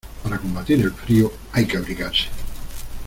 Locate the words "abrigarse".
1.77-2.25